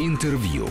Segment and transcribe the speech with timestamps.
[0.00, 0.68] Интервью.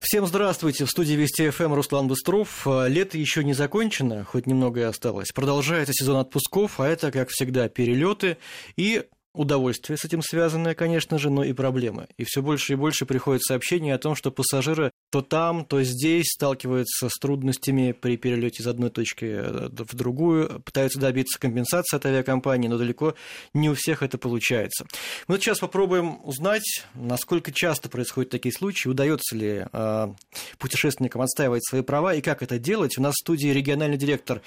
[0.00, 0.86] Всем здравствуйте.
[0.86, 2.66] В студии Вести ФМ Руслан Быстров.
[2.66, 5.28] Лето еще не закончено, хоть немного и осталось.
[5.32, 8.38] Продолжается сезон отпусков, а это, как всегда, перелеты
[8.76, 9.04] и
[9.34, 12.08] удовольствие с этим связанное, конечно же, но и проблемы.
[12.18, 16.26] И все больше и больше приходит сообщений о том, что пассажиры то там, то здесь
[16.32, 22.06] сталкиваются с трудностями при перелете из одной точки э, в другую, пытаются добиться компенсации от
[22.06, 23.14] авиакомпании, но далеко
[23.52, 24.86] не у всех это получается.
[25.28, 30.14] Мы сейчас попробуем узнать, насколько часто происходят такие случаи, удается ли э,
[30.58, 32.96] путешественникам отстаивать свои права и как это делать.
[32.96, 34.40] У нас в студии региональный директор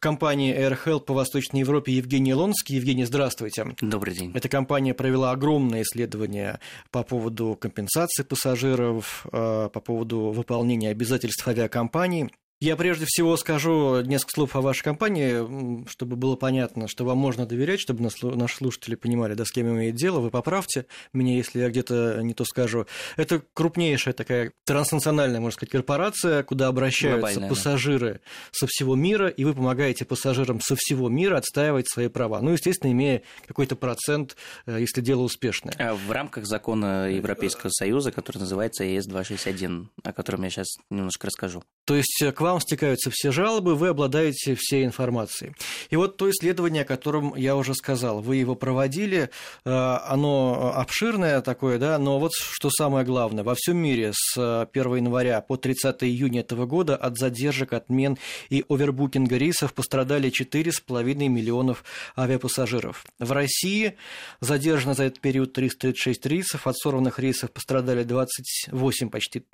[0.00, 2.76] компании AirHelp по Восточной Европе Евгений Лонский.
[2.76, 3.74] Евгений, здравствуйте.
[3.80, 4.32] Добрый день.
[4.34, 6.60] Эта компания провела огромное исследование
[6.90, 12.30] по поводу компенсации пассажиров, э, по поводу выполнения обязательств авиакомпаний.
[12.58, 17.44] Я прежде всего скажу несколько слов о вашей компании, чтобы было понятно, что вам можно
[17.44, 20.20] доверять, чтобы наши слушатели понимали, да, с кем имеет дело.
[20.20, 22.86] Вы поправьте меня, если я где-то не то скажу.
[23.18, 28.20] Это крупнейшая такая транснациональная, можно сказать, корпорация, куда обращаются Глобальная, пассажиры да.
[28.52, 32.40] со всего мира, и вы помогаете пассажирам со всего мира отстаивать свои права.
[32.40, 35.74] Ну, естественно, имея какой-то процент, э, если дело успешное.
[35.78, 41.62] А в рамках закона Европейского Союза, который называется ЕС-261, о котором я сейчас немножко расскажу.
[41.86, 45.54] То есть к вам стекаются все жалобы, вы обладаете всей информацией.
[45.88, 49.30] И вот то исследование, о котором я уже сказал, вы его проводили,
[49.64, 54.96] э, оно обширное такое, да, но вот что самое главное, во всем мире с 1
[54.96, 58.18] января по 30 июня этого года от задержек, отмен
[58.50, 61.84] и овербукинга рейсов пострадали 4,5 миллионов
[62.16, 63.04] авиапассажиров.
[63.20, 63.94] В России
[64.40, 69.44] задержано за этот период 336 рейсов, от сорванных рейсов пострадали 28 почти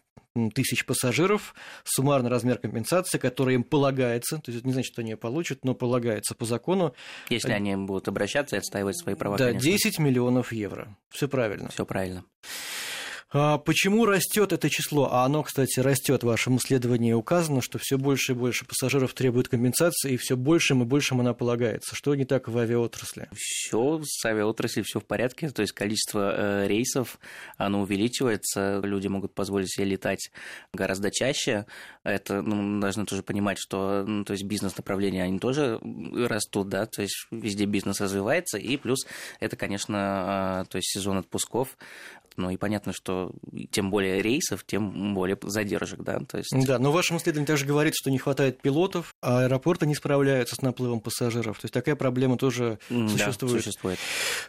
[0.54, 1.54] тысяч пассажиров,
[2.22, 5.64] суммарный размер компенсации, который им полагается, то есть это не значит, что они ее получат,
[5.64, 6.94] но полагается по закону.
[7.28, 9.70] Если они будут обращаться и отстаивать свои права, Да, конечно.
[9.70, 10.96] 10 миллионов евро.
[11.10, 11.68] Все правильно.
[11.68, 12.24] Все правильно.
[13.34, 15.08] А почему растет это число?
[15.10, 16.22] А оно, кстати, растет.
[16.22, 20.82] В вашем исследовании указано, что все больше и больше пассажиров требуют компенсации, и все большим
[20.82, 21.96] и большим она полагается.
[21.96, 23.28] Что не так в авиаотрасли?
[23.34, 25.48] Все с авиаотраслью все в порядке.
[25.48, 27.18] То есть количество э, рейсов
[27.56, 28.80] оно увеличивается.
[28.84, 30.30] Люди могут позволить себе летать
[30.74, 31.64] гораздо чаще.
[32.04, 37.00] Это ну, должны тоже понимать, что ну, то есть бизнес-направления они тоже растут, да, то
[37.00, 39.06] есть везде бизнес развивается, и плюс
[39.40, 41.76] это, конечно, а, то есть сезон отпусков,
[42.36, 43.32] ну и понятно, что
[43.70, 46.52] тем более рейсов, тем более задержек, да, то есть...
[46.66, 50.56] Да, но в вашем исследовании также говорит, что не хватает пилотов, а аэропорты не справляются
[50.56, 53.54] с наплывом пассажиров, то есть такая проблема тоже существует.
[53.54, 53.98] Да, существует.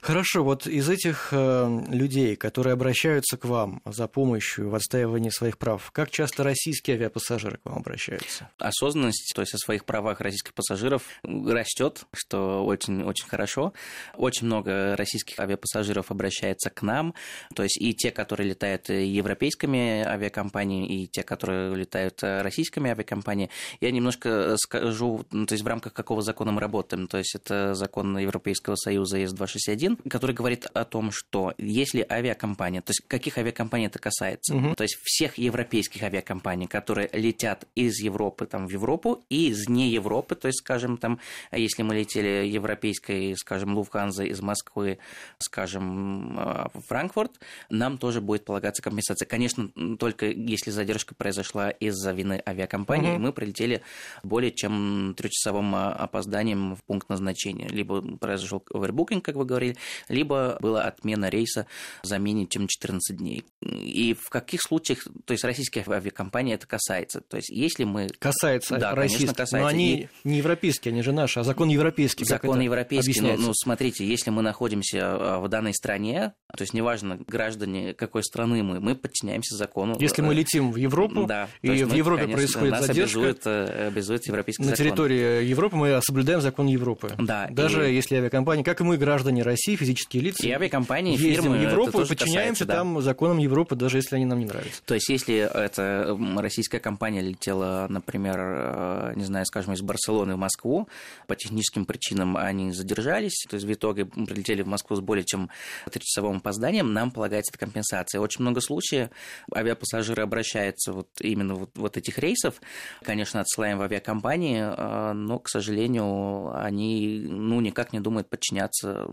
[0.01, 5.57] Хорошо, вот из этих э, людей, которые обращаются к вам за помощью в отстаивании своих
[5.57, 8.49] прав, как часто российские авиапассажиры к вам обращаются?
[8.57, 13.73] Осознанность, то есть о своих правах российских пассажиров растет, что очень, очень хорошо.
[14.15, 17.13] Очень много российских авиапассажиров обращается к нам,
[17.55, 23.51] то есть есть и те, которые летают европейскими авиакомпаниями, и те, которые летают российскими авиакомпаниями.
[23.81, 27.07] Я немножко скажу, ну, то есть в рамках какого закона мы работаем.
[27.07, 32.91] То есть это закон Европейского Союза ЕС-261, который говорит о том, что если авиакомпания, то
[32.91, 34.75] есть каких авиакомпаний это касается, угу.
[34.75, 39.89] то есть всех европейских авиакомпаний, которые летят из Европы там, в Европу и из не
[39.89, 41.19] Европы, то есть, скажем, там,
[41.51, 44.99] если мы летели европейской, скажем, Луфганза из Москвы,
[45.37, 46.35] скажем,
[46.73, 47.31] в Франкфурт,
[47.69, 49.25] нам тоже будет полагаться компенсация.
[49.25, 53.19] Конечно, только если задержка произошла из-за вины авиакомпании, угу.
[53.19, 53.81] мы прилетели
[54.23, 57.67] более чем трехчасовым а, опозданием в пункт назначения.
[57.67, 59.77] Либо произошел овербукинг, как вы говорили,
[60.09, 61.67] либо была отмена рейса
[62.03, 63.45] за менее чем 14 дней.
[63.61, 67.21] И в каких случаях, то есть российских авиакомпаний это касается?
[67.21, 68.09] То есть если мы...
[68.19, 69.59] Касается да, российских, касается.
[69.59, 70.09] но они и...
[70.23, 72.25] не европейские, они же наши, а закон европейский.
[72.25, 77.19] Закон европейский, ну, ну смотрите, если мы находимся а, в данной стране, то есть неважно,
[77.27, 77.52] граждане
[77.93, 79.95] какой страны мы, мы подчиняемся закону.
[79.99, 83.87] Если мы летим в Европу, да, и в Европе конечно, происходит нас задержка, обязует, э,
[83.87, 84.85] обязует европейский на закон.
[84.85, 87.11] территории Европы мы соблюдаем закон Европы.
[87.17, 87.47] Да.
[87.51, 87.95] Даже и...
[87.95, 92.01] если авиакомпания, как и мы, граждане России, физические лица, и авиакомпании, ездим фирмы, в Европу
[92.01, 92.75] и подчиняемся касается, да.
[92.75, 94.81] там законам Европы, даже если они нам не нравятся.
[94.85, 100.37] То есть, если эта российская компания летела, например, э, не знаю, скажем, из Барселоны в
[100.37, 100.87] Москву,
[101.27, 105.49] по техническим причинам они задержались, то есть в итоге прилетели в Москву с более чем
[105.91, 108.19] трехчасовым опозданием, нам полагается эта компенсация.
[108.21, 109.09] очень много случаев.
[109.53, 112.61] Авиапассажиры обращаются вот именно вот, вот этих рейсов,
[113.03, 119.07] конечно, отсылаем в авиакомпании, а, но, к сожалению, они ну, никак не думают подчиняться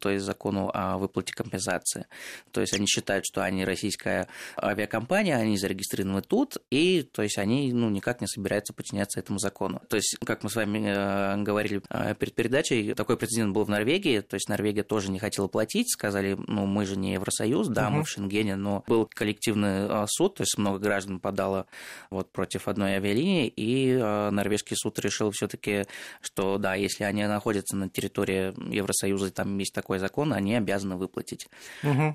[0.00, 2.06] то есть закону о выплате компенсации.
[2.52, 4.28] То есть они считают, что они российская
[4.60, 9.82] авиакомпания, они зарегистрированы тут, и то есть они ну, никак не собираются подчиняться этому закону.
[9.88, 13.70] То есть, как мы с вами э, говорили э, перед передачей, такой прецедент был в
[13.70, 17.88] Норвегии, то есть Норвегия тоже не хотела платить, сказали, ну мы же не Евросоюз, да,
[17.88, 17.96] угу.
[17.96, 21.66] мы в Шенгене, но был коллективный э, суд, то есть много граждан подало
[22.10, 25.84] вот против одной авиалинии, и норвежский суд решил все-таки,
[26.20, 31.48] что да, если они находятся на территории Евросоюза, там есть такой закон, они обязаны выплатить.
[31.82, 32.14] Угу.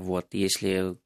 [0.00, 0.96] Вот, если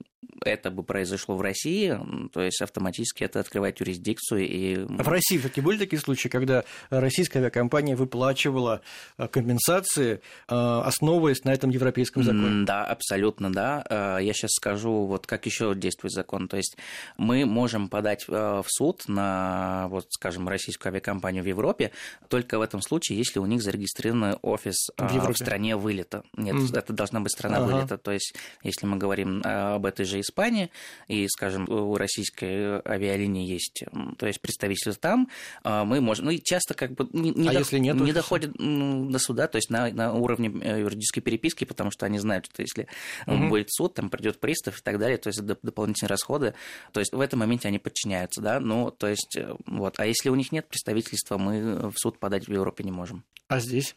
[0.45, 1.99] это бы произошло в России,
[2.33, 4.49] то есть автоматически это открывает юрисдикцию.
[4.49, 4.75] И...
[4.77, 8.83] А в России все-таки были такие случаи, когда российская авиакомпания выплачивала
[9.19, 12.65] э, компенсации, э, основываясь на этом европейском законе?
[12.65, 13.85] Да, абсолютно, да.
[13.89, 16.49] Э, я сейчас скажу, вот как еще действует закон.
[16.49, 16.77] То есть
[17.17, 21.93] мы можем подать в суд на, вот, скажем, российскую авиакомпанию в Европе
[22.29, 26.23] только в этом случае, если у них зарегистрирован офис в, в стране вылета.
[26.37, 26.79] Нет, mm.
[26.79, 27.67] это должна быть страна ага.
[27.67, 27.99] вылета.
[27.99, 30.71] То есть если мы говорим об этой же Испании,
[31.09, 33.85] и, скажем, у российской авиалинии есть,
[34.19, 35.29] то есть представительство там,
[35.63, 38.13] а, мы можем, ну и часто как бы не, не, а до, если нет не
[38.13, 42.47] доходит до суда, то есть на, на уровне э, юридической переписки, потому что они знают,
[42.47, 42.89] что если
[43.27, 43.49] угу.
[43.49, 46.55] будет суд, там придет пристав и так далее, то есть дополнительные расходы,
[46.93, 50.29] то есть в этом моменте они подчиняются, да, ну, то есть э, вот, а если
[50.29, 53.25] у них нет представительства, мы в суд подать в Европе не можем.
[53.49, 53.97] А здесь?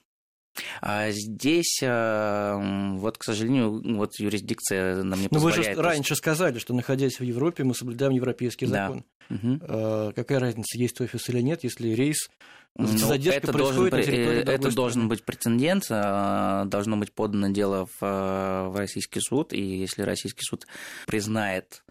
[0.82, 5.68] А здесь, э, вот, к сожалению, вот юрисдикция нам не Но позволяет.
[5.68, 9.04] вы же раньше сказали, что находясь в Европе, мы соблюдаем европейский закон.
[9.30, 9.36] Да.
[9.36, 10.14] Угу.
[10.16, 12.30] Какая разница, есть офис или нет, если рейс
[12.76, 18.76] ну, задержка это должен, это должен быть прецедент, а, должно быть подано дело в, в
[18.76, 20.66] российский суд, и если российский суд
[21.06, 21.83] признает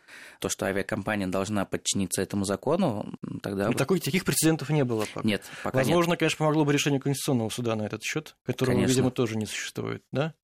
[0.42, 3.68] то, что авиакомпания должна подчиниться этому закону, тогда...
[3.68, 5.26] Ну, таких, таких прецедентов не было пока.
[5.26, 6.18] Нет, пока Возможно, нет.
[6.18, 8.90] конечно, помогло бы решение Конституционного суда на этот счет, которого, конечно.
[8.90, 10.34] видимо, тоже не существует, да?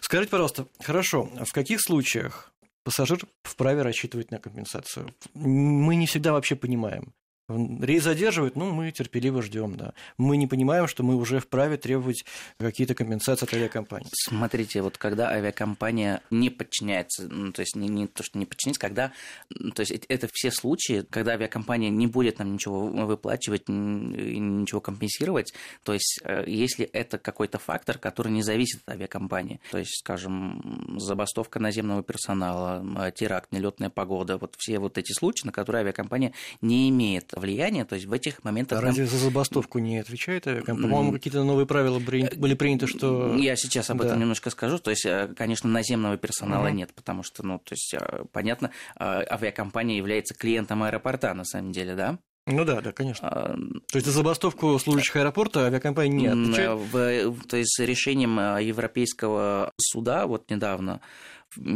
[0.00, 2.52] Скажите, пожалуйста, хорошо, в каких случаях
[2.84, 5.12] пассажир вправе рассчитывать на компенсацию?
[5.34, 7.12] Мы не всегда вообще понимаем,
[7.50, 9.92] Рейс задерживают, ну, мы терпеливо ждем, да.
[10.18, 12.24] Мы не понимаем, что мы уже вправе требовать
[12.58, 14.08] какие-то компенсации от авиакомпании.
[14.12, 18.80] Смотрите, вот когда авиакомпания не подчиняется, ну, то есть не, не то, что не подчинится,
[18.80, 19.12] когда,
[19.74, 25.52] то есть это все случаи, когда авиакомпания не будет нам ничего выплачивать, ничего компенсировать,
[25.82, 30.96] то есть э, если это какой-то фактор, который не зависит от авиакомпании, то есть, скажем,
[30.98, 36.32] забастовка наземного персонала, э, теракт, нелетная погода, вот все вот эти случаи, на которые авиакомпания
[36.60, 38.78] не имеет влияние, то есть в этих моментах...
[38.78, 40.88] А разве за забастовку не отвечает авиакомпания?
[40.88, 43.34] По-моему, какие-то новые правила были приняты, что...
[43.34, 44.06] Я сейчас об да.
[44.06, 44.78] этом немножко скажу.
[44.78, 46.76] То есть, э, конечно, наземного персонала угу.
[46.76, 51.72] нет, потому что, ну, то есть, э, понятно, э, авиакомпания является клиентом аэропорта, на самом
[51.72, 52.18] деле, да?
[52.46, 53.28] Ну да, да, конечно.
[53.28, 53.54] А,
[53.92, 56.78] то есть за забастовку служащих аэропорта авиакомпания не отвечает?
[56.92, 61.00] В, то есть решением Европейского суда вот недавно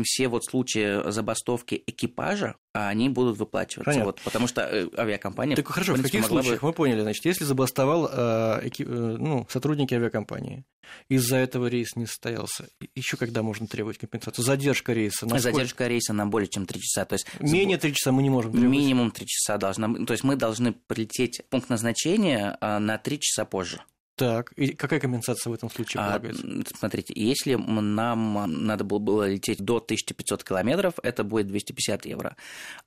[0.05, 3.85] все вот случаи забастовки экипажа, они будут выплачиваться.
[3.85, 4.07] Понятно.
[4.07, 5.57] Вот, потому что э, авиакомпания...
[5.57, 6.69] Так хорошо, в, каких случаях бы...
[6.69, 7.01] мы поняли?
[7.01, 8.83] Значит, если забастовал э, эки...
[8.83, 10.65] Э, ну, сотрудники авиакомпании,
[11.09, 14.45] из-за этого рейс не состоялся, еще когда можно требовать компенсацию?
[14.45, 15.27] Задержка рейса?
[15.27, 15.57] Насколько?
[15.57, 17.05] Задержка рейса на более чем 3 часа.
[17.05, 17.27] То есть...
[17.41, 18.73] Менее 3 часа мы не можем требовать?
[18.73, 19.93] Минимум 3 часа должна.
[20.05, 23.81] То есть мы должны прилететь в пункт назначения на 3 часа позже.
[24.17, 26.47] Так, и какая компенсация в этом случае а, полагается?
[26.47, 32.37] А, смотрите, если нам надо было, было лететь до 1500 километров, это будет 250 евро.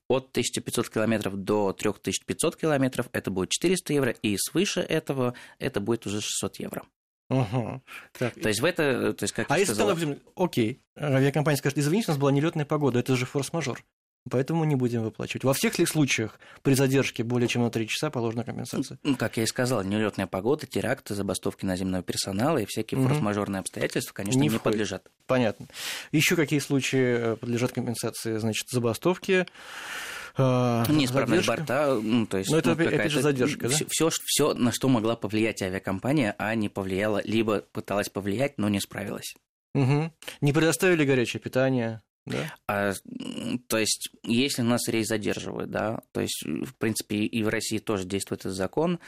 [0.08, 6.06] От 1500 километров до 3500 километров это будет 400 евро, и свыше этого это будет
[6.08, 6.84] уже 600 евро.
[7.30, 7.82] Ага.
[8.18, 8.36] Так.
[8.36, 9.98] То есть в это, то есть как а если сказала...
[10.36, 13.84] окей, авиакомпания скажет, извините, у нас была нелетная погода, это же форс-мажор.
[14.30, 15.44] Поэтому не будем выплачивать.
[15.44, 19.00] Во всех ли случаях при задержке более чем на 3 часа положена компенсация?
[19.04, 23.10] Ну, как я и сказал, нелетная погода, теракты, забастовки наземного персонала и всякие угу.
[23.10, 25.08] форс-мажорные обстоятельства, конечно, не, не подлежат.
[25.26, 25.68] Понятно.
[26.12, 28.38] Еще какие случаи э, подлежат компенсации?
[28.38, 29.46] Значит, забастовки,
[30.38, 31.58] э, Неисправность задержка.
[31.58, 32.50] борта, ну, то есть...
[32.50, 33.90] Но это, ну, опять же, задержка, все, да?
[33.90, 38.80] Все, все, на что могла повлиять авиакомпания, а не повлияла, либо пыталась повлиять, но не
[38.80, 39.36] справилась.
[39.76, 40.12] Угу.
[40.42, 42.56] Не предоставили горячее питание, да?
[42.68, 42.94] А,
[43.68, 48.06] то есть, если нас рейс задерживают, да, то есть, в принципе, и в России тоже
[48.06, 49.00] действует этот закон,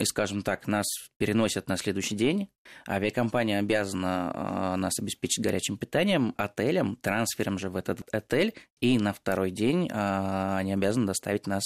[0.00, 0.86] и, скажем так, нас
[1.18, 2.48] переносят на следующий день,
[2.88, 9.12] авиакомпания обязана а, нас обеспечить горячим питанием, отелем, трансфером же в этот отель, и на
[9.12, 11.62] второй день а, они обязаны доставить нас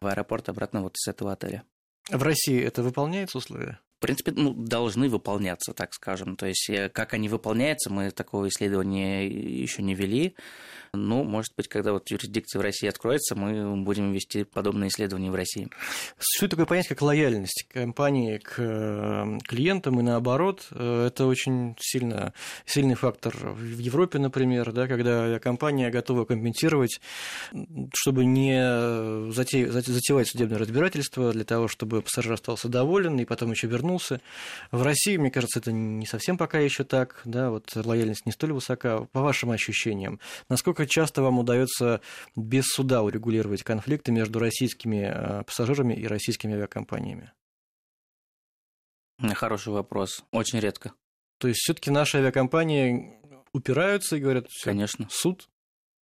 [0.00, 1.64] в аэропорт обратно вот из этого отеля.
[2.08, 3.80] В России это выполняется условия?
[4.02, 6.36] Принципе, ну, должны выполняться, так скажем.
[6.36, 10.34] То есть, э, как они выполняются, мы такого исследования еще не вели.
[10.94, 15.34] Ну, может быть, когда вот юрисдикция в России откроется, мы будем вести подобные исследования в
[15.34, 15.70] России.
[16.18, 20.66] Существует такое понятие, как лояльность компании к э, клиентам и наоборот.
[20.70, 22.34] Э, это очень сильно,
[22.66, 27.00] сильный фактор в Европе, например, да, когда компания готова компенсировать,
[27.94, 34.20] чтобы не затевать судебное разбирательство, для того, чтобы пассажир остался доволен и потом еще вернулся.
[34.70, 38.52] В России, мне кажется, это не совсем пока еще так, да, вот лояльность не столь
[38.52, 39.06] высока.
[39.12, 40.20] По вашим ощущениям,
[40.50, 42.00] насколько часто вам удается
[42.36, 47.32] без суда урегулировать конфликты между российскими э, пассажирами и российскими авиакомпаниями?
[49.34, 50.24] Хороший вопрос.
[50.32, 50.92] Очень редко.
[51.38, 53.18] То есть все-таки наши авиакомпании
[53.52, 55.48] упираются и говорят, конечно, суд,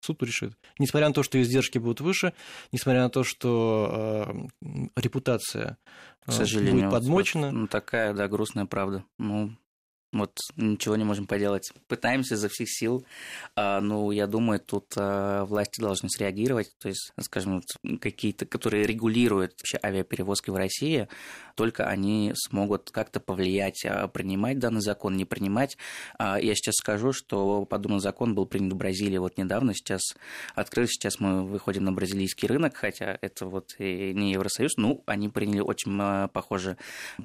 [0.01, 0.55] суд решит.
[0.79, 2.33] Несмотря на то, что издержки будут выше,
[2.73, 5.79] несмотря на то, что э, репутация
[6.25, 7.47] к сожалению, будет подмочена.
[7.49, 9.05] Вот, ну, такая, да, грустная правда.
[9.19, 9.57] Ну,
[10.13, 11.73] вот ничего не можем поделать.
[11.87, 13.05] Пытаемся изо всех сил.
[13.55, 16.73] А, ну, я думаю, тут а, власти должны среагировать.
[16.81, 17.63] То есть, скажем,
[18.01, 21.09] какие-то, которые регулируют вообще авиаперевозки в России,
[21.55, 25.77] только они смогут как-то повлиять, а, принимать данный закон, не принимать.
[26.19, 29.75] Я сейчас скажу, что подобный закон был принят в Бразилии вот недавно.
[29.75, 30.03] Сейчас
[30.55, 34.77] открыли, сейчас мы выходим на бразилийский рынок, хотя это вот и не Евросоюз.
[34.77, 35.97] Ну, они приняли очень
[36.31, 36.77] похожий,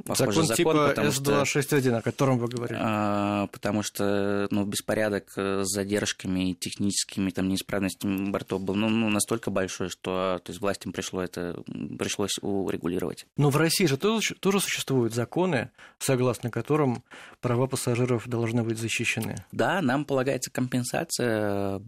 [0.05, 0.45] похожий закон.
[0.45, 1.97] Закон типа S261, что...
[1.97, 2.74] о котором вы говорили.
[2.77, 8.89] А, потому что ну, беспорядок э, с задержками и техническими там, неисправностями бортов был ну,
[8.89, 11.61] ну, настолько большой, что то есть, властям пришло это,
[11.97, 13.25] пришлось урегулировать.
[13.37, 17.03] Но в России же тоже, тоже существуют законы, согласно которым
[17.41, 19.35] права пассажиров должны быть защищены.
[19.51, 21.81] Да, нам полагается компенсация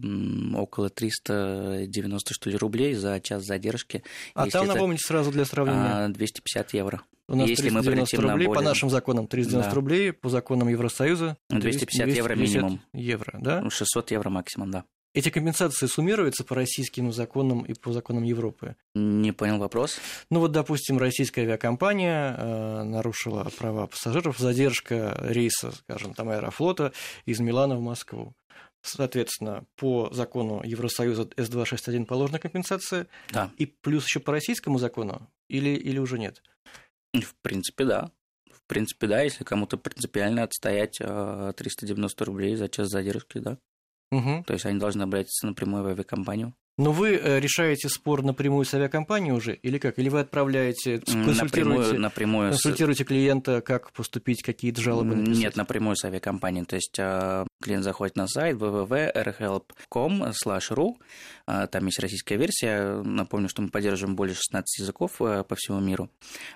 [0.54, 4.02] около 390 что ли, рублей за час задержки.
[4.34, 6.08] А там, напомните, сразу для сравнения.
[6.08, 7.02] 250 евро.
[7.28, 8.54] У нас Если 390 мы рублей, на более...
[8.54, 9.74] по нашим законам 390 да.
[9.74, 12.80] рублей, по законам Евросоюза 250, 250 евро минимум.
[12.94, 13.68] Евро, да?
[13.68, 14.84] 600 евро максимум, да.
[15.14, 18.76] Эти компенсации суммируются по российским законам и по законам Европы?
[18.94, 19.98] Не понял вопрос.
[20.30, 26.92] Ну вот, допустим, российская авиакомпания э, нарушила права пассажиров, задержка рейса, скажем, там Аэрофлота
[27.26, 28.32] из Милана в Москву.
[28.82, 33.06] Соответственно, по закону Евросоюза С-261 положена компенсация.
[33.32, 33.50] Да.
[33.58, 36.42] И плюс еще по российскому закону или, или уже нет?
[37.14, 38.10] В принципе, да.
[38.50, 43.58] В принципе, да, если кому-то принципиально отстоять 390 а, рублей за час задержки, да.
[44.10, 44.44] Угу.
[44.46, 46.54] То есть они должны обратиться напрямую в авиакомпанию.
[46.78, 49.98] Но вы э, решаете спор напрямую с авиакомпанией уже, или как?
[49.98, 53.06] Или вы отправляете, консультируете, напрямую, напрямую консультируете с...
[53.06, 55.42] клиента, как поступить, какие-то жалобы написать?
[55.42, 56.66] Нет, напрямую с авиакомпанией.
[56.66, 60.94] То есть а, клиент заходит на сайт www.rhelp.com/ru,
[61.46, 63.02] а, там есть российская версия.
[63.02, 66.08] Напомню, что мы поддерживаем более 16 языков э, по всему миру.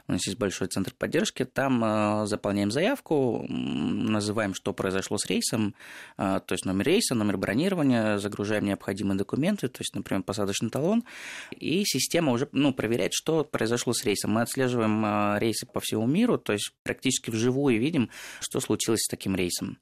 [0.07, 1.45] У нас есть большой центр поддержки.
[1.45, 5.75] Там а, заполняем заявку, называем, что произошло с рейсом,
[6.17, 11.05] то есть номер рейса, номер бронирования, загружаем необходимые документы, то есть, например, например, посадочный талон,
[11.51, 14.33] и система уже ну, проверяет, что произошло с рейсом.
[14.33, 19.09] Мы отслеживаем а, рейсы по всему миру, то есть практически вживую видим, что случилось с
[19.09, 19.79] таким рейсом.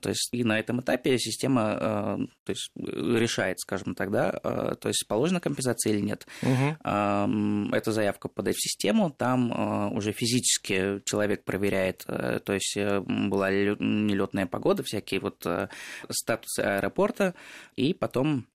[0.00, 4.88] То есть и на этом этапе система а, то есть, решает, скажем так, да, то
[4.88, 6.26] есть положена компенсация или нет.
[6.42, 7.74] Угу.
[7.74, 13.50] Эта заявка подать в систему, там уже физически человек проверяет, э, то есть э, была
[13.50, 15.68] нелетная погода, всякие вот э,
[16.10, 17.34] статусы аэропорта,
[17.76, 18.46] и потом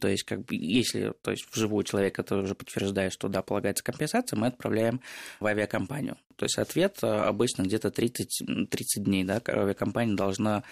[0.00, 3.84] то есть, как бы, если то есть, вживую человек это уже подтверждает, что да, полагается
[3.84, 5.00] компенсация, мы отправляем
[5.40, 6.16] в авиакомпанию.
[6.36, 10.64] То есть ответ э, обычно где-то 30, 30 дней, да, авиакомпания должна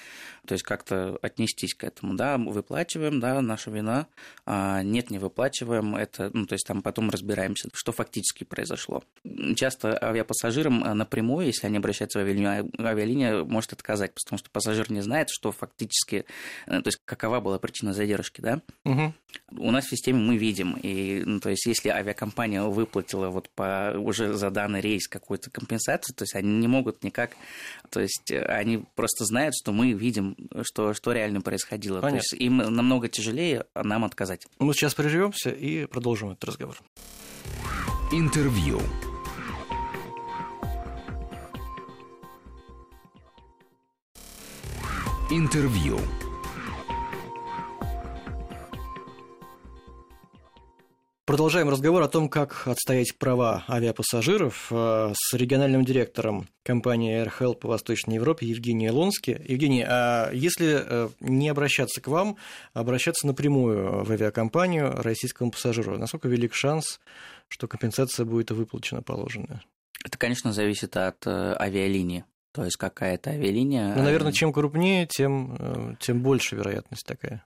[0.46, 4.08] то есть как-то отнестись к этому, да, выплачиваем, да, наша вина,
[4.44, 9.04] а нет, не выплачиваем, это, ну, то есть там потом разбираемся, что фактически произошло.
[9.54, 14.90] Часто авиапассажирам э, напрямую, если они обращаются в авиалинию, авиалиния может отказать, потому что пассажир
[14.90, 16.24] не знает, что фактически,
[16.66, 18.62] э, то есть какова была причина задержки, да.
[18.84, 19.11] Угу.
[19.56, 23.94] У нас в системе мы видим, и, ну, то есть если авиакомпания выплатила вот по
[23.96, 27.36] уже за данный рейс какую-то компенсацию, то есть они не могут никак,
[27.90, 32.00] то есть они просто знают, что мы видим, что, что реально происходило.
[32.00, 32.20] Понятно.
[32.20, 34.46] То есть им намного тяжелее нам отказать.
[34.58, 36.78] Мы сейчас прервемся и продолжим этот разговор.
[38.10, 38.80] Интервью.
[45.30, 45.98] Интервью.
[51.32, 57.68] Продолжаем разговор о том, как отстоять права авиапассажиров э, с региональным директором компании AirHelp по
[57.68, 59.42] Восточной Европе Евгением Лонски.
[59.48, 62.36] Евгений, а если э, не обращаться к вам,
[62.74, 67.00] а обращаться напрямую в авиакомпанию российскому пассажиру, насколько велик шанс,
[67.48, 69.62] что компенсация будет выплачена положенная?
[70.04, 72.26] Это, конечно, зависит от э, авиалинии.
[72.52, 73.94] То есть какая-то авиалиния.
[73.96, 77.42] Ну, наверное, чем крупнее, тем, тем больше вероятность такая.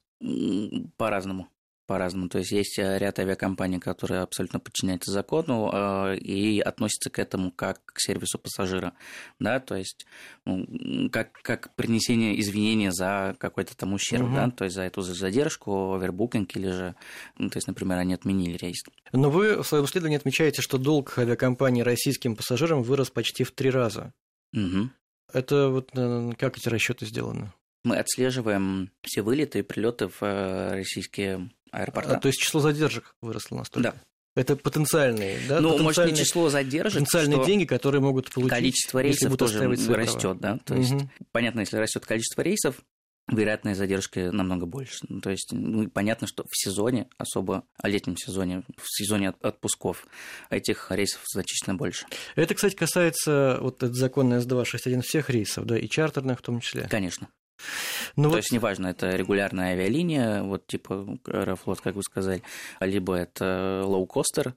[0.96, 1.46] По-разному.
[1.86, 2.28] По-разному.
[2.28, 7.50] То есть есть э, ряд авиакомпаний, которые абсолютно подчиняются закону э, и относятся к этому
[7.50, 8.94] как к сервису пассажира,
[9.38, 10.06] да, то есть
[10.44, 14.34] ну, как, как принесение извинения за какой-то там ущерб, угу.
[14.34, 16.94] да, то есть за эту задержку, овербукинг или же,
[17.38, 18.82] ну, то есть, например, они отменили рейс.
[19.12, 23.70] Но вы в своем исследовании отмечаете, что долг авиакомпании российским пассажирам вырос почти в три
[23.70, 24.12] раза.
[24.52, 24.90] Угу.
[25.32, 27.52] Это вот э, как эти расчеты сделаны?
[27.84, 32.16] Мы отслеживаем все вылеты и прилеты в российские аэропорта.
[32.16, 33.92] А, то есть число задержек выросло настолько?
[33.92, 34.00] Да.
[34.36, 35.60] Это потенциальные, да?
[35.60, 38.52] Ну, может, не число задержек, потенциальные деньги, которые могут получить.
[38.52, 40.58] Количество рейсов тоже растет, да.
[40.64, 40.82] То угу.
[40.82, 40.94] есть,
[41.32, 42.76] понятно, если растет количество рейсов,
[43.28, 44.98] вероятная задержка намного больше.
[45.08, 50.06] Ну, то есть, ну, понятно, что в сезоне, особо в летнем сезоне, в сезоне отпусков,
[50.50, 52.06] этих рейсов значительно больше.
[52.36, 56.86] Это, кстати, касается вот этот закон С-261 всех рейсов, да, и чартерных в том числе.
[56.88, 57.28] Конечно.
[58.16, 58.36] Ну, То вот...
[58.36, 62.42] есть, неважно, это регулярная авиалиния, вот типа Аэрофлот, как вы сказали,
[62.80, 64.54] либо это лоукостер,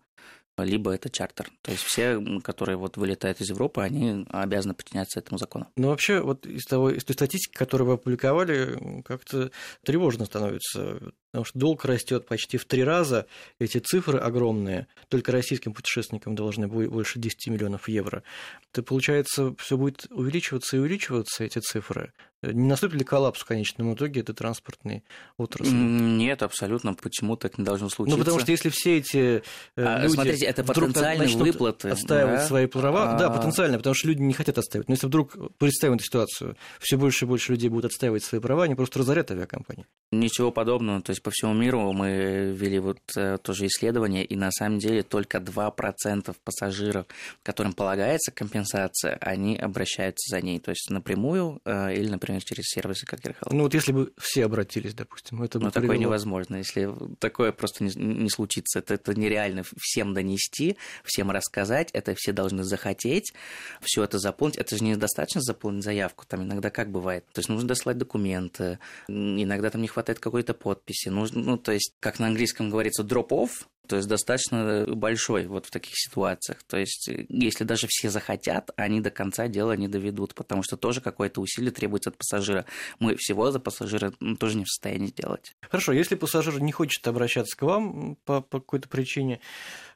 [0.63, 1.49] либо это чартер.
[1.61, 5.67] То есть все, которые вот вылетают из Европы, они обязаны подчиняться этому закону.
[5.75, 9.51] Ну, вообще, вот из, того, из той статистики, которую вы опубликовали, как-то
[9.83, 13.25] тревожно становится потому что долг растет почти в три раза,
[13.59, 18.23] эти цифры огромные, только российским путешественникам должны быть больше 10 миллионов евро.
[18.71, 22.13] Это получается, все будет увеличиваться и увеличиваться, эти цифры.
[22.41, 25.03] Не наступит ли коллапс в конечном итоге этой транспортной
[25.37, 25.73] отрасли?
[25.73, 26.93] Нет, абсолютно.
[26.93, 28.17] Почему так не должно случиться?
[28.17, 29.41] Ну, потому что если все эти э,
[29.75, 31.89] а, люди Смотрите, это потенциальные выплаты.
[31.89, 32.47] отстаивать да?
[32.47, 33.19] свои права, а...
[33.19, 34.87] да, потенциально, потому что люди не хотят отстаивать.
[34.87, 38.63] Но если вдруг представим эту ситуацию, все больше и больше людей будут отстаивать свои права,
[38.63, 39.85] они просто разорят авиакомпании.
[40.13, 41.01] Ничего подобного.
[41.01, 45.03] То есть по всему миру мы вели вот э, тоже исследования, и на самом деле
[45.03, 47.05] только 2% пассажиров,
[47.43, 53.05] которым полагается компенсация, они обращаются за ней, то есть напрямую э, или, например, через сервисы,
[53.05, 53.49] как AirHelp.
[53.51, 55.87] Ну вот если бы все обратились, допустим, это бы Но привело...
[55.87, 61.89] такое невозможно, если такое просто не, не случится, это, это нереально всем донести, всем рассказать,
[61.93, 63.33] это все должны захотеть,
[63.81, 67.67] все это заполнить, это же недостаточно заполнить заявку, там иногда как бывает, то есть нужно
[67.67, 72.69] дослать документы, иногда там не хватает какой-то подписи, нужно, ну, то есть, как на английском
[72.69, 73.49] говорится, drop-off,
[73.89, 76.59] то есть достаточно большой вот в таких ситуациях.
[76.67, 81.01] То есть если даже все захотят, они до конца дела не доведут, потому что тоже
[81.01, 82.65] какое-то усилие требуется от пассажира.
[82.99, 85.55] Мы всего за пассажира тоже не в состоянии сделать.
[85.61, 89.39] Хорошо, если пассажир не хочет обращаться к вам по, по какой-то причине,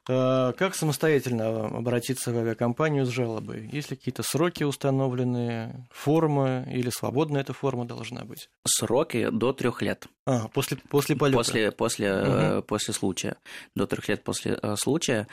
[0.08, 3.68] э, как самостоятельно обратиться в авиакомпанию с жалобой?
[3.72, 8.48] Есть ли какие-то сроки установленные, формы или свободная эта форма должна быть?
[8.66, 10.08] Сроки до трех лет.
[10.26, 11.38] А, после, после полета?
[11.38, 12.62] После, после, угу.
[12.62, 13.36] после случая.
[13.74, 15.26] До трех лет после э, случая.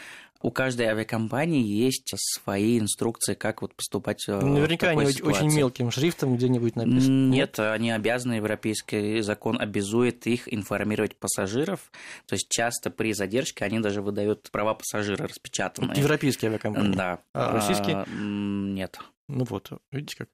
[0.43, 5.45] У каждой авиакомпании есть свои инструкции, как вот поступать э, Наверняка в такой они ситуации.
[5.45, 7.29] очень мелким шрифтом где-нибудь написаны.
[7.29, 11.91] Нет, они обязаны, европейский закон обязует их информировать пассажиров.
[12.25, 15.99] То есть часто при задержке они даже выдают права пассажира распечатанные.
[15.99, 16.95] Европейские авиакомпании?
[16.95, 17.19] Да.
[17.33, 18.05] А российские?
[18.09, 18.99] Нет.
[19.27, 20.29] Ну вот, видите как.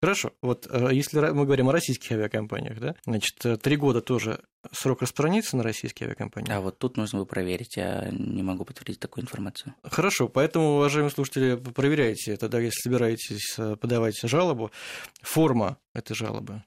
[0.00, 0.32] Хорошо.
[0.40, 4.40] Вот э, если мы говорим о российских авиакомпаниях, да, значит, три года тоже
[4.72, 6.52] срок распространится на российские авиакомпании?
[6.52, 7.76] А вот тут нужно бы проверить.
[7.76, 9.74] Я не могу подтвердить такую информацию.
[9.82, 14.70] Хорошо, поэтому, уважаемые слушатели, проверяйте тогда, если собираетесь э, подавать жалобу.
[15.22, 16.62] Форма этой жалобы.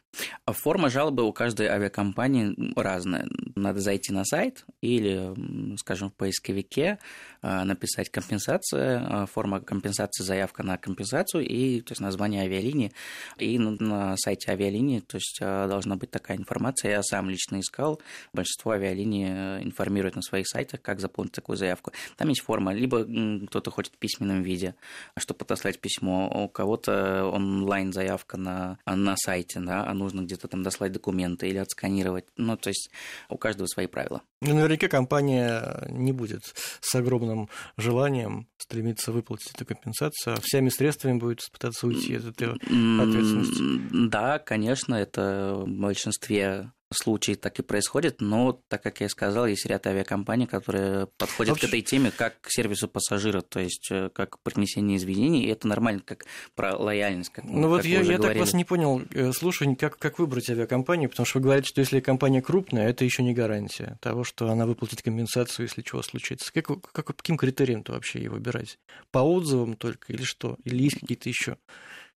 [0.45, 3.27] А форма жалобы у каждой авиакомпании разная.
[3.55, 6.97] Надо зайти на сайт или, скажем, в поисковике
[7.43, 12.91] написать компенсация, форма компенсации, заявка на компенсацию и то есть название авиалинии
[13.37, 16.91] и на сайте авиалинии то есть, должна быть такая информация.
[16.91, 17.88] Я сам лично искал.
[18.33, 21.91] Большинство авиалиний э, информирует на своих сайтах, как заполнить такую заявку.
[22.17, 22.73] Там есть форма.
[22.73, 23.05] Либо
[23.47, 24.75] кто-то хочет в письменном виде,
[25.17, 26.29] чтобы отослать письмо.
[26.43, 31.57] У кого-то онлайн заявка на, на сайте, да, а нужно где-то там дослать документы или
[31.57, 32.25] отсканировать.
[32.37, 32.91] Ну, то есть
[33.29, 34.21] у каждого свои правила.
[34.41, 41.17] Ну, наверняка компания не будет с огромным желанием стремиться выплатить эту компенсацию, а всеми средствами
[41.17, 44.09] будет пытаться уйти от этой ответственности.
[44.09, 49.65] Да, конечно, это в большинстве случаи так и происходит, но, так как я сказал, есть
[49.65, 51.67] ряд авиакомпаний, которые подходят Вообще...
[51.67, 55.67] к этой теме как к сервису пассажира, то есть э, как принесение извинений, и это
[55.67, 56.25] нормально, как
[56.55, 57.29] про лояльность.
[57.29, 61.09] Как, ну вот я, я так вас не понял, э, слушай, как, как выбрать авиакомпанию,
[61.09, 64.65] потому что вы говорите, что если компания крупная, это еще не гарантия того, что она
[64.65, 66.51] выплатит компенсацию, если чего случится.
[66.51, 68.79] Как, как, каким критерием-то вообще ее выбирать?
[69.11, 70.57] По отзывам только или что?
[70.63, 71.57] Или есть какие-то еще?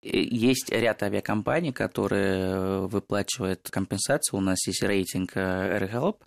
[0.04, 4.38] Есть ряд авиакомпаний, которые выплачивают компенсацию.
[4.38, 6.18] У нас есть рейтинг AirHelp.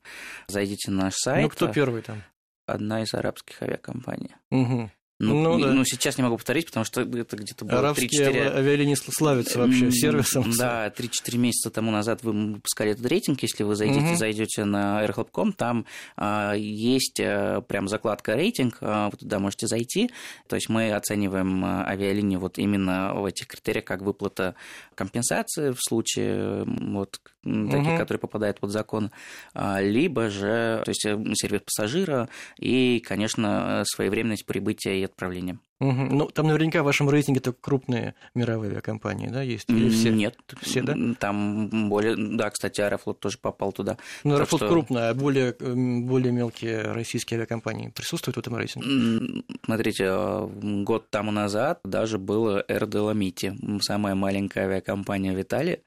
[0.49, 1.43] Зайдите на наш сайт.
[1.43, 2.23] Ну, кто первый там?
[2.65, 4.31] Одна из арабских авиакомпаний.
[4.51, 4.91] Угу.
[5.19, 5.73] Ну, Ну, да.
[5.73, 8.27] ну, сейчас не могу повторить, потому что это где-то было Арабские 3-4...
[8.29, 10.51] ави- авиалинии славятся вообще сервисом.
[10.59, 13.41] Да, 3-4 месяца тому назад вы выпускали этот рейтинг.
[13.43, 14.17] Если вы зайдете, Мгм.
[14.17, 15.87] зайдете на airhub.com, там
[16.19, 20.11] а, есть а, прям закладка рейтинг, а, вы туда можете зайти.
[20.49, 24.55] То есть мы оцениваем а, авиалинии вот именно в этих критериях, как выплата
[24.95, 27.97] компенсации в случае вот таких, Мгм.
[27.97, 29.13] которые попадают под закон,
[29.55, 35.59] а, либо же то есть, э, сервис пассажира и, конечно, своевременность прибытия отправления.
[35.79, 36.09] Мгм.
[36.17, 39.69] Ну, там наверняка в вашем рейтинге только крупные мировые авиакомпании, да, есть?
[39.69, 40.11] Или все?
[40.11, 40.95] Нет, Все, да?
[41.21, 43.99] Там более, да, кстати, Аэрофлот тоже попал туда.
[44.25, 49.43] Ну, Аэрофлот что- крупная, а более, м, более мелкие российские авиакомпании присутствуют в этом рейтинге?
[49.67, 50.49] Смотрите, э,
[50.83, 55.83] год тому назад даже было Air Dolomiti, самая маленькая авиакомпания в Италии,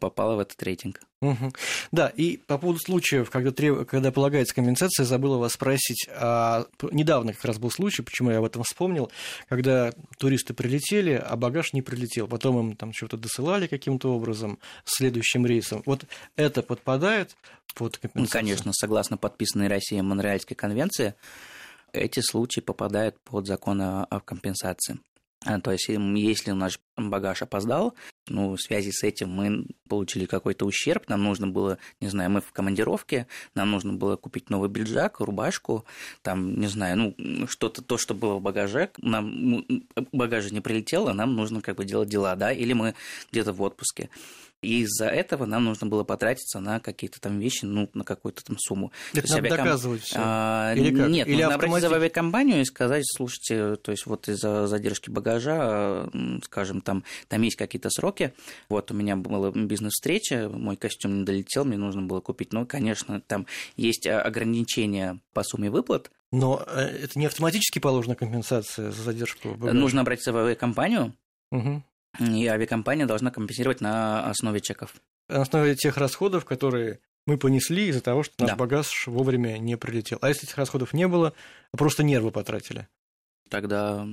[0.00, 1.00] попала в этот рейтинг.
[1.92, 6.06] Да, и по поводу случаев, когда, треб- когда полагается компенсация, забыла вас спросить.
[6.14, 9.10] А недавно как раз был случай, почему я об этом вспомнил,
[9.48, 12.26] когда туристы прилетели, а багаж не прилетел.
[12.28, 15.82] Потом им там что-то досылали каким-то образом следующим рейсом.
[15.86, 16.04] Вот
[16.36, 17.36] это подпадает
[17.74, 18.40] под Ну, компенсацию?
[18.40, 21.14] конечно, согласно подписанной Россией Монреальской конвенции,
[21.92, 24.98] эти случаи попадают под закон о, компенсации.
[25.44, 27.94] А, То есть, если наш багаж опоздал,
[28.28, 32.40] ну, в связи с этим мы получили какой-то ущерб, нам нужно было, не знаю, мы
[32.40, 35.84] в командировке, нам нужно было купить новый бельджак, рубашку,
[36.22, 39.64] там, не знаю, ну, что-то, то, что было в багаже, нам ну,
[40.12, 42.94] багаж не прилетел, а нам нужно как бы делать дела, да, или мы
[43.30, 44.08] где-то в отпуске.
[44.62, 48.56] И из-за этого нам нужно было потратиться на какие-то там вещи, ну, на какую-то там
[48.58, 48.92] сумму.
[49.12, 50.16] То Это надо авиаком- доказывать все.
[50.18, 51.08] а, Или как?
[51.10, 51.94] Нет, Или нужно обратиться в автоматически?
[51.96, 56.08] авиакомпанию и сказать, слушайте, то есть вот из-за задержки багажа,
[56.44, 58.32] скажем, там, там есть какие-то сроки,
[58.68, 63.20] вот у меня была бизнес-встреча, мой костюм не долетел, мне нужно было купить, ну, конечно,
[63.20, 69.02] там есть а, ограничения по сумме выплат, Но э, это не автоматически положена компенсация за
[69.02, 69.78] задержку багажа?
[69.78, 71.14] нужно обратиться в авиакомпанию,
[71.50, 71.84] Мгм.
[72.20, 74.94] и авиакомпания должна компенсировать на основе чеков.
[75.28, 78.56] на основе тех расходов, которые мы понесли из-за того, что наш Да.
[78.56, 80.18] багаж вовремя не прилетел.
[80.20, 81.32] А если этих расходов не было,
[81.72, 82.86] а просто нервы потратили?
[83.48, 84.06] Тогда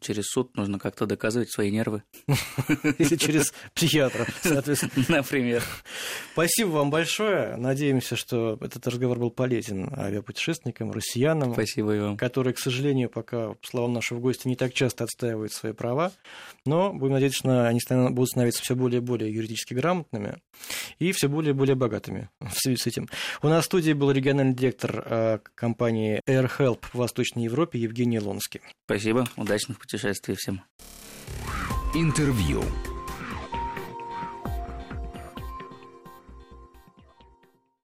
[0.00, 2.02] через суд нужно как-то доказывать свои нервы,
[2.98, 5.04] Или через психиатра, соответственно.
[5.08, 5.62] например.
[6.32, 7.56] Спасибо вам большое.
[7.56, 12.16] Надеемся, что этот разговор был полезен авиапутешественникам, россиянам, Спасибо и вам.
[12.16, 16.12] которые, к сожалению, пока, по словам нашего гостя, не так часто отстаивают свои права.
[16.64, 20.40] Но будем надеяться, что они будут становиться все более и более юридически грамотными
[20.98, 23.08] и все более и более богатыми в связи с этим.
[23.42, 28.60] У нас в студии был региональный директор э, компании AirHelp в Восточной Европе Евгений Лонский.
[28.86, 30.62] Спасибо, удачных путешествий всем.
[31.92, 32.62] Интервью.